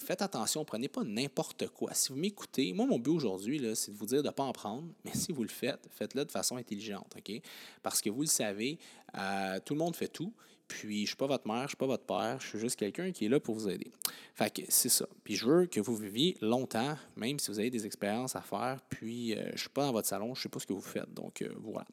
[0.00, 1.94] faites attention, prenez pas n'importe quoi.
[1.94, 4.52] Si vous m'écoutez, moi, mon but aujourd'hui, c'est de vous dire de ne pas en
[4.52, 7.40] prendre, mais si vous le faites, faites-le de façon intelligente, OK?
[7.82, 8.78] Parce que vous le savez,
[9.64, 10.32] tout le monde fait tout.
[10.68, 12.58] Puis, je ne suis pas votre mère, je ne suis pas votre père, je suis
[12.58, 13.90] juste quelqu'un qui est là pour vous aider.
[14.34, 15.06] Fait que c'est ça.
[15.24, 18.78] Puis, je veux que vous viviez longtemps, même si vous avez des expériences à faire.
[18.88, 20.74] Puis, euh, je ne suis pas dans votre salon, je ne sais pas ce que
[20.74, 21.12] vous faites.
[21.12, 21.86] Donc, euh, voilà.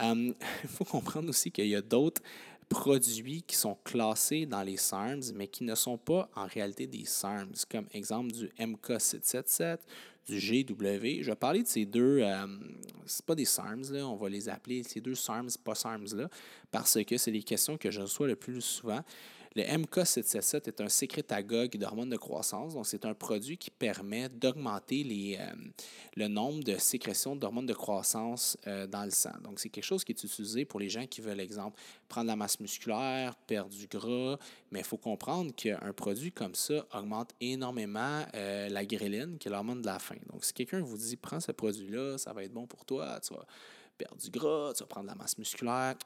[0.00, 0.34] Il
[0.68, 2.22] faut comprendre aussi qu'il y a d'autres
[2.68, 7.04] produits qui sont classés dans les SARMs, mais qui ne sont pas en réalité des
[7.04, 9.78] SARMs, comme exemple du MK777,
[10.26, 11.22] du GW.
[11.22, 12.46] Je vais parler de ces deux, euh,
[13.06, 16.28] c'est pas des SARMs, là, on va les appeler ces deux SARMs, pas SARMs, là,
[16.70, 19.02] parce que c'est les questions que je reçois le plus souvent.
[19.56, 22.74] Le MK777 est un sécrétagogue d'hormones de croissance.
[22.74, 25.50] Donc, c'est un produit qui permet d'augmenter euh,
[26.16, 29.32] le nombre de sécrétions d'hormones de croissance euh, dans le sang.
[29.42, 32.36] Donc, c'est quelque chose qui est utilisé pour les gens qui veulent, exemple, prendre la
[32.36, 34.38] masse musculaire, perdre du gras.
[34.70, 39.50] Mais il faut comprendre qu'un produit comme ça augmente énormément euh, la gréline, qui est
[39.50, 40.16] l'hormone de la faim.
[40.30, 43.34] Donc, si quelqu'un vous dit, prends ce produit-là, ça va être bon pour toi, tu
[43.34, 43.46] vas
[43.96, 45.96] perdre du gras, tu vas prendre la masse musculaire,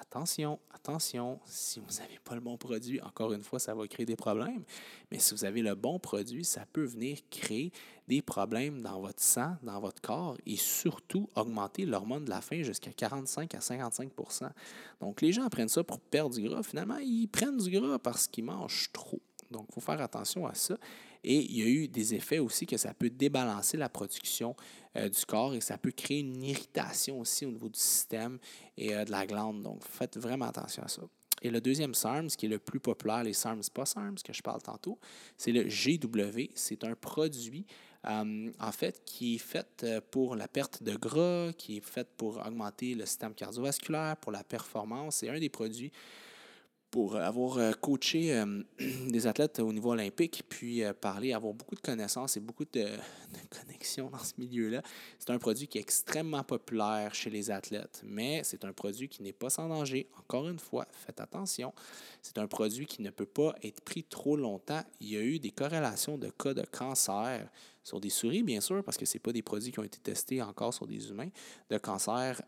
[0.00, 4.06] attention, attention, si vous n'avez pas le bon produit, encore une fois, ça va créer
[4.06, 4.64] des problèmes.
[5.10, 7.72] Mais si vous avez le bon produit, ça peut venir créer
[8.08, 12.62] des problèmes dans votre sang, dans votre corps et surtout augmenter l'hormone de la faim
[12.62, 14.50] jusqu'à 45 à 55%
[15.00, 16.62] Donc, les gens prennent ça pour perdre du gras.
[16.62, 19.20] Finalement, ils prennent du gras parce qu'ils mangent trop.
[19.50, 20.76] Donc, il faut faire attention à ça.
[21.22, 24.56] Et il y a eu des effets aussi que ça peut débalancer la production
[24.96, 28.38] euh, du corps et ça peut créer une irritation aussi au niveau du système
[28.76, 29.62] et euh, de la glande.
[29.62, 31.02] Donc, faites vraiment attention à ça.
[31.42, 34.42] Et le deuxième SARMS, qui est le plus populaire, les SARMs pas SARMs, que je
[34.42, 34.98] parle tantôt,
[35.36, 36.50] c'est le GW.
[36.54, 37.66] C'est un produit,
[38.06, 42.44] euh, en fait, qui est fait pour la perte de gras, qui est fait pour
[42.46, 45.16] augmenter le système cardiovasculaire, pour la performance.
[45.16, 45.92] C'est un des produits
[46.90, 48.44] pour avoir euh, coaché
[49.08, 52.86] des athlètes au niveau olympique, puis euh, parler, avoir beaucoup de connaissances et beaucoup de,
[53.48, 54.82] connexions dans ce milieu-là.
[55.18, 59.22] C'est un produit qui est extrêmement populaire chez les athlètes, mais c'est un produit qui
[59.22, 60.08] n'est pas sans danger.
[60.18, 61.72] Encore une fois, faites attention.
[62.22, 64.82] C'est un produit qui ne peut pas être pris trop longtemps.
[65.00, 67.48] Il y a eu des corrélations de cas de cancer
[67.82, 70.42] sur des souris, bien sûr, parce que ce pas des produits qui ont été testés
[70.42, 71.30] encore sur des humains,
[71.70, 72.40] de cancer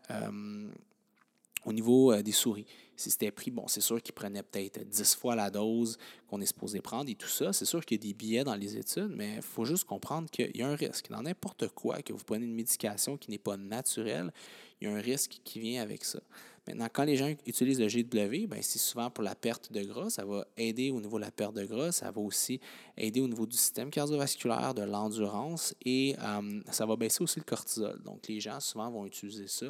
[1.65, 2.65] au niveau euh, des souris.
[2.95, 5.97] Si c'était pris, bon, c'est sûr qu'ils prenaient peut-être 10 fois la dose
[6.27, 7.51] qu'on est supposé prendre et tout ça.
[7.51, 10.29] C'est sûr qu'il y a des billets dans les études, mais il faut juste comprendre
[10.29, 11.09] qu'il y a un risque.
[11.09, 14.31] Dans n'importe quoi, que vous prenez une médication qui n'est pas naturelle,
[14.79, 16.19] il y a un risque qui vient avec ça.
[16.67, 20.09] Maintenant, quand les gens utilisent le GW, ben, c'est souvent pour la perte de gras.
[20.09, 21.91] Ça va aider au niveau de la perte de gras.
[21.91, 22.61] Ça va aussi
[22.95, 27.45] aider au niveau du système cardiovasculaire, de l'endurance et euh, ça va baisser aussi le
[27.45, 28.01] cortisol.
[28.03, 29.65] Donc, les gens souvent vont utiliser ça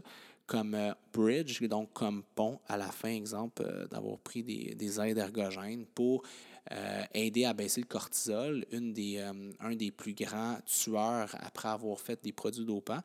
[0.46, 5.00] comme euh, bridge, donc comme pont à la fin, exemple, euh, d'avoir pris des, des,
[5.00, 6.24] aides ergogènes pour
[6.72, 9.20] euh, aider à baisser le cortisol, une des,
[9.60, 13.02] un des plus grands tueurs après avoir fait des produits dopants,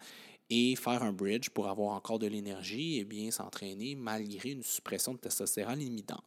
[0.51, 5.13] et faire un bridge pour avoir encore de l'énergie et bien s'entraîner malgré une suppression
[5.13, 5.83] de testostérone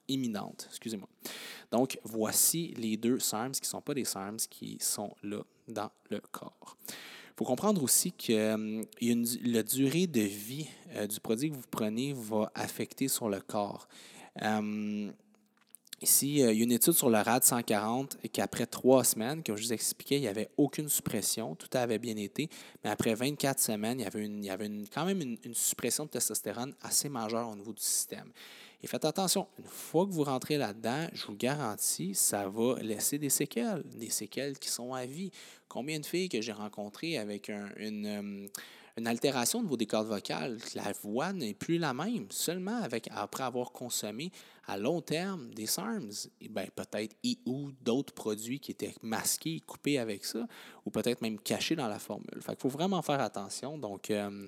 [0.07, 0.67] imminente.
[0.69, 1.09] Excusez-moi.
[1.71, 5.89] Donc, voici les deux SARMs qui ne sont pas des SARMs qui sont là dans
[6.09, 6.77] le corps.
[7.31, 8.83] Il faut comprendre aussi que euh,
[9.43, 13.87] la durée de vie euh, du produit que vous prenez va affecter sur le corps.
[14.41, 15.09] Euh,
[16.01, 19.55] ici, il y a une étude sur le RAD 140 et qu'après trois semaines, comme
[19.55, 22.49] je vous expliquais, il n'y avait aucune suppression, tout avait bien été,
[22.83, 26.05] mais après 24 semaines, il y avait, il y avait quand même une, une suppression
[26.05, 28.31] de testostérone assez majeure au niveau du système.
[28.83, 33.19] Et faites attention, une fois que vous rentrez là-dedans, je vous garantis, ça va laisser
[33.19, 35.31] des séquelles, des séquelles qui sont à vie.
[35.67, 38.47] Combien de filles que j'ai rencontrées avec une, euh,
[38.97, 43.43] une altération niveau des cordes vocales, la voix n'est plus la même, seulement avec, après
[43.43, 44.31] avoir consommé
[44.71, 46.13] à long terme des SARMs,
[46.49, 47.13] ben, peut-être
[47.45, 50.47] ou d'autres produits qui étaient masqués, coupés avec ça,
[50.85, 52.41] ou peut-être même cachés dans la formule.
[52.41, 53.77] Fait faut vraiment faire attention.
[53.77, 54.47] Donc, euh,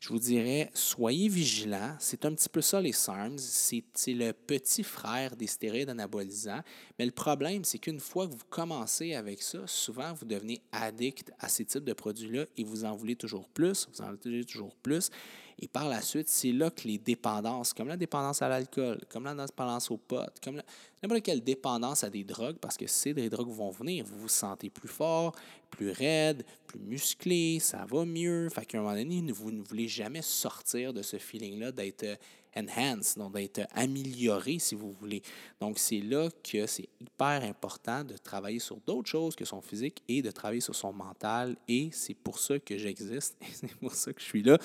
[0.00, 1.94] je vous dirais, soyez vigilants.
[2.00, 3.38] C'est un petit peu ça, les SARMs.
[3.38, 6.62] C'est le petit frère des stéroïdes anabolisants.
[6.98, 11.32] Mais le problème, c'est qu'une fois que vous commencez avec ça, souvent, vous devenez addict
[11.38, 14.74] à ces types de produits-là et vous en voulez toujours plus, vous en voulez toujours
[14.74, 15.10] plus.
[15.58, 19.24] Et par la suite, c'est là que les dépendances, comme la dépendance à l'alcool, comme
[19.24, 20.60] la dépendance aux potes, comme
[21.02, 24.28] n'importe quelle dépendance à des drogues, parce que ces des drogues vont venir, vous vous
[24.28, 25.34] sentez plus fort,
[25.70, 28.48] plus raide, plus musclé, ça va mieux.
[28.48, 32.18] Fait qu'à un moment donné, vous ne voulez jamais sortir de ce feeling-là d'être
[32.56, 35.22] enhance, donc d'être amélioré, si vous voulez.
[35.60, 40.02] Donc, c'est là que c'est hyper important de travailler sur d'autres choses que son physique
[40.08, 41.56] et de travailler sur son mental.
[41.68, 44.58] Et c'est pour ça que j'existe et c'est pour ça que je suis là,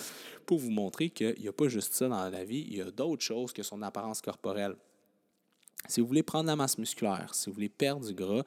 [0.46, 2.92] pour vous montrer qu'il n'y a pas juste ça dans la vie, il y a
[2.92, 4.76] d'autres choses que son apparence corporelle.
[5.88, 8.44] Si vous voulez prendre la masse musculaire, si vous voulez perdre du gras,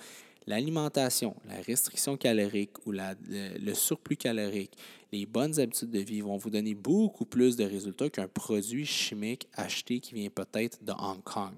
[0.46, 4.72] l'alimentation, la restriction calorique ou la, le, surplus calorique,
[5.12, 9.46] les bonnes habitudes de vie vont vous donner beaucoup plus de résultats qu'un produit chimique
[9.54, 11.52] acheté qui vient peut-être de Hong Kong.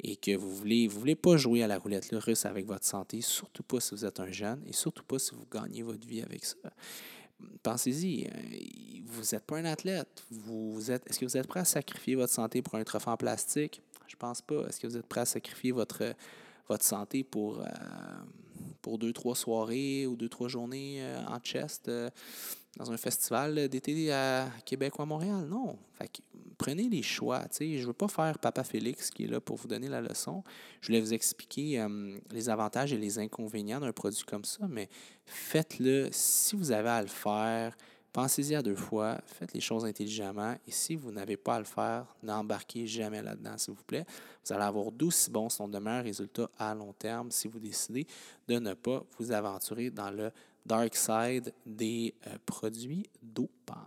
[0.00, 2.84] Et que vous ne voulez, vous voulez pas jouer à la roulette russe avec votre
[2.84, 6.06] santé, surtout pas si vous êtes un jeune et surtout pas si vous gagnez votre
[6.06, 6.56] vie avec ça.
[7.62, 8.30] Pensez-y, euh,
[9.04, 10.24] vous n'êtes pas un athlète.
[10.30, 13.16] Vous êtes, est-ce que vous êtes prêt à sacrifier votre santé pour un trophée en
[13.16, 13.82] plastique?
[14.06, 14.66] Je pense pas.
[14.66, 16.14] Est-ce que vous êtes prêt à sacrifier votre
[16.68, 17.64] votre santé pour, euh,
[18.88, 22.08] pour deux, trois soirées ou deux, trois journées euh, en chest euh,
[22.78, 25.46] dans un festival d'été à Québec ou à Montréal.
[25.46, 25.76] Non.
[25.92, 26.10] Fait
[26.56, 27.44] prenez les choix.
[27.60, 30.42] Je ne veux pas faire Papa Félix qui est là pour vous donner la leçon.
[30.80, 31.86] Je voulais vous expliquer
[32.30, 34.88] les avantages et les inconvénients d'un produit comme ça, mais
[35.26, 37.76] faites-le si vous avez à le faire
[38.18, 41.64] Pensez-y à deux fois, faites les choses intelligemment et si vous n'avez pas à le
[41.64, 44.04] faire, n'embarquez jamais là-dedans, s'il vous plaît.
[44.44, 48.08] Vous allez avoir d'aussi bons, sinon de meilleurs résultats à long terme si vous décidez
[48.48, 50.32] de ne pas vous aventurer dans le
[50.66, 53.86] dark side des euh, produits dopants.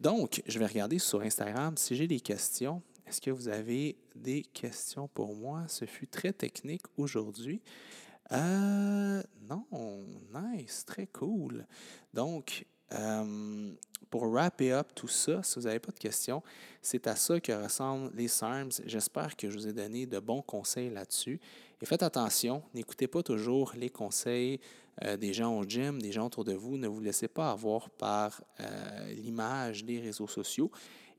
[0.00, 2.80] Donc, je vais regarder sur Instagram si j'ai des questions.
[3.06, 5.64] Est-ce que vous avez des questions pour moi?
[5.68, 7.60] Ce fut très technique aujourd'hui.
[8.32, 9.66] Euh, non,
[10.32, 11.66] nice, très cool.
[12.14, 13.72] Donc, euh,
[14.10, 16.42] pour wrapper up tout ça, si vous n'avez pas de questions,
[16.82, 18.72] c'est à ça que ressemblent les SARMs.
[18.86, 21.40] J'espère que je vous ai donné de bons conseils là-dessus.
[21.80, 24.60] Et faites attention, n'écoutez pas toujours les conseils
[25.04, 26.76] euh, des gens au gym, des gens autour de vous.
[26.76, 30.70] Ne vous laissez pas avoir par euh, l'image des réseaux sociaux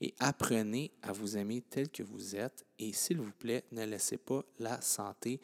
[0.02, 2.66] et apprenez à vous aimer tel que vous êtes.
[2.78, 5.40] Et s'il vous plaît, ne laissez pas la santé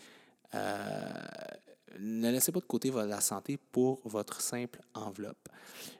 [2.00, 5.50] ne laissez pas de côté la santé pour votre simple enveloppe.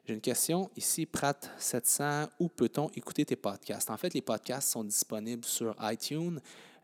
[0.06, 3.90] J'ai une question ici, Prat700, où peut-on écouter tes podcasts?
[3.90, 6.40] En fait, les podcasts sont disponibles sur iTunes.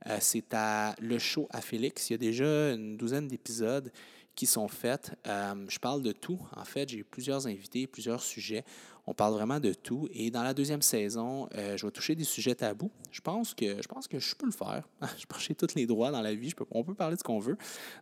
[0.08, 2.10] Euh, c'est à Le Show à Félix.
[2.10, 3.92] Il y a déjà une douzaine d'épisodes
[4.36, 5.12] qui sont faits.
[5.28, 6.40] Euh, je parle de tout.
[6.56, 8.64] En fait, j'ai eu plusieurs invités, plusieurs sujets.
[9.06, 10.08] On parle vraiment de tout.
[10.14, 12.90] Et dans la deuxième saison, euh, je vais toucher des sujets tabous.
[13.12, 14.88] Je pense que je, pense que je peux le faire.
[15.18, 16.54] je j'ai tous les droits dans la vie.
[16.72, 17.58] on peut parler de ce qu'on veut.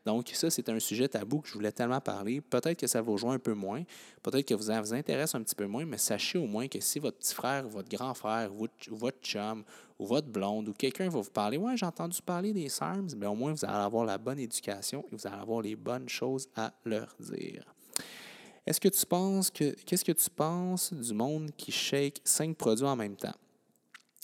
[0.06, 2.40] Donc, ça, c'est un sujet tabou que je voulais tellement parler.
[2.40, 3.84] Peut-être que ça vous rejoint un peu moins.
[4.22, 5.86] Peut-être que ça vous intéresse un petit peu moins.
[5.86, 9.64] Mais sachez au moins que si votre petit frère, votre grand frère, votre, votre chum
[10.02, 13.30] ou votre blonde ou quelqu'un va vous parler, ouais, j'ai entendu parler des SARMs, bien,
[13.30, 16.50] au moins vous allez avoir la bonne éducation et vous allez avoir les bonnes choses
[16.56, 17.64] à leur dire.
[18.66, 19.76] Est-ce que tu penses que.
[19.86, 23.34] Qu'est-ce que tu penses du monde qui shake cinq produits en même temps?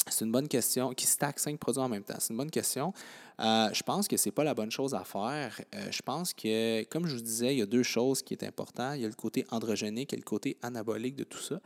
[0.09, 0.93] C'est une bonne question.
[0.93, 2.15] Qui stack cinq produits en même temps?
[2.19, 2.93] C'est une bonne question.
[3.39, 5.59] Euh, je pense que ce n'est pas la bonne chose à faire.
[5.75, 8.45] Euh, je pense que, comme je vous disais, il y a deux choses qui sont
[8.45, 8.93] importantes.
[8.95, 11.59] Il y a le côté androgénique et le côté anabolique de tout ça.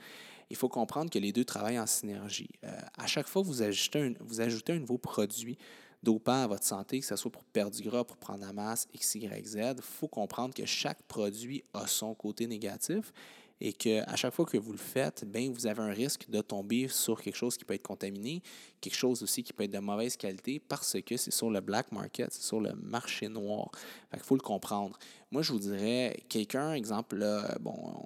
[0.51, 2.49] Il faut comprendre que les deux travaillent en synergie.
[2.65, 5.57] Euh, à chaque fois que vous ajoutez un, nouveau produit,
[6.03, 8.85] dopant à votre santé, que ce soit pour perdre du gras, pour prendre la masse,
[8.93, 13.13] X, Y, Z, il faut comprendre que chaque produit a son côté négatif
[13.61, 16.87] et qu'à chaque fois que vous le faites, bien, vous avez un risque de tomber
[16.87, 18.41] sur quelque chose qui peut être contaminé,
[18.81, 21.91] quelque chose aussi qui peut être de mauvaise qualité parce que c'est sur le black
[21.91, 23.69] market, c'est sur le marché noir.
[24.13, 24.97] Il faut le comprendre.
[25.29, 27.23] Moi, je vous dirais, quelqu'un, exemple,
[27.59, 28.03] bon,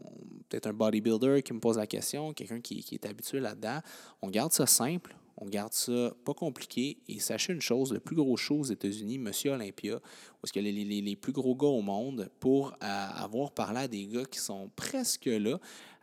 [0.50, 3.80] peut-être un bodybuilder qui me pose la question, quelqu'un qui, qui est habitué là-dedans,
[4.22, 6.98] on garde ça simple, on garde ça pas compliqué.
[7.08, 10.00] Et sachez une chose, le plus gros show aux États-Unis, Monsieur Olympia,
[10.44, 13.88] est-ce que les, les, les, plus gros gars au monde, pour euh, avoir parlé à
[13.88, 15.60] des gars qui sont presque là,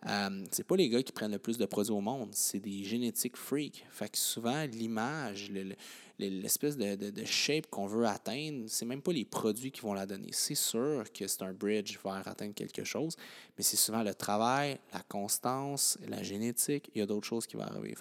[0.09, 2.83] euh, c'est pas les gars qui prennent le plus de produits au monde, c'est des
[2.83, 3.85] génétiques freaks.
[3.91, 5.75] Fait que souvent, l'image, le,
[6.19, 10.07] l'espèce de, de, shape qu'on veut atteindre, c'est même pas les produits qui vont la
[10.07, 10.31] donner.
[10.33, 13.17] C'est sûr que c'est un bridge vers atteindre quelque chose,
[13.57, 17.57] mais c'est souvent le travail, la constance, la génétique, il y a d'autres choses qui
[17.57, 17.95] vont arriver.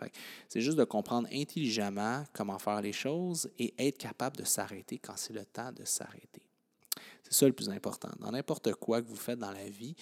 [0.50, 5.18] C'est juste de comprendre intelligemment comment faire les choses et être capable de s'arrêter quand
[5.18, 6.42] c'est le temps de s'arrêter.
[7.24, 8.10] C'est ça le plus important.
[8.20, 9.96] Dans n'importe quoi que vous faites dans la vie,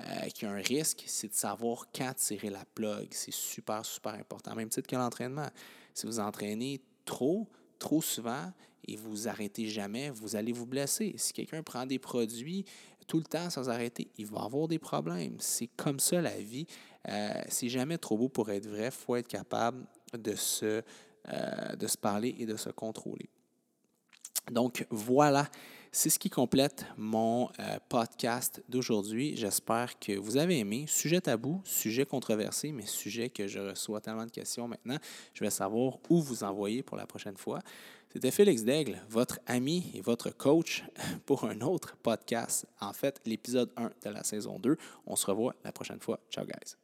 [0.00, 3.08] euh, qui a un risque, c'est de savoir quand tirer la plug.
[3.10, 4.54] C'est super, super important.
[4.54, 5.48] Même titre que l'entraînement.
[5.94, 8.52] Si vous entraînez trop, trop souvent
[8.86, 11.14] et vous arrêtez jamais, vous allez vous blesser.
[11.18, 12.64] Si quelqu'un prend des produits
[13.06, 15.36] tout le temps sans arrêter, il va avoir des problèmes.
[15.38, 16.66] C'est comme ça la vie.
[17.08, 18.86] Euh, c'est jamais trop beau pour être vrai.
[18.86, 19.84] Il faut être capable
[20.16, 20.82] de se,
[21.28, 23.28] euh, de se parler et de se contrôler.
[24.50, 25.48] Donc voilà,
[25.92, 29.36] c'est ce qui complète mon euh, podcast d'aujourd'hui.
[29.36, 30.86] J'espère que vous avez aimé.
[30.88, 34.96] Sujet tabou, sujet controversé, mais sujet que je reçois tellement de questions maintenant.
[35.34, 37.60] Je vais savoir où vous envoyer pour la prochaine fois.
[38.10, 40.82] C'était Félix Daigle, votre ami et votre coach
[41.26, 42.66] pour un autre podcast.
[42.80, 44.76] En fait, l'épisode 1 de la saison 2.
[45.06, 46.18] On se revoit la prochaine fois.
[46.30, 46.81] Ciao, guys.